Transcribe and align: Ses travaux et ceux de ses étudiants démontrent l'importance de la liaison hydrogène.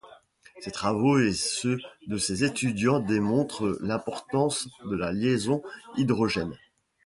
Ses 0.61 0.71
travaux 0.71 1.19
et 1.19 1.31
ceux 1.31 1.77
de 2.07 2.17
ses 2.17 2.43
étudiants 2.43 3.01
démontrent 3.01 3.77
l'importance 3.81 4.67
de 4.83 4.95
la 4.95 5.11
liaison 5.11 5.61
hydrogène. 5.95 6.57